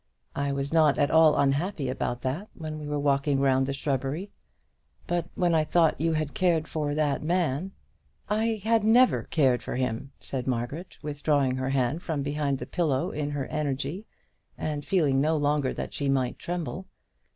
[0.35, 4.31] I was not at all unhappy about that when we were walking round the shrubbery.
[5.05, 7.73] But when I thought you had cared for that man"
[8.27, 13.11] "I had never cared for him," said Margaret, withdrawing her hand from behind the pillow
[13.11, 14.07] in her energy,
[14.57, 16.87] and fearing no longer that she might tremble.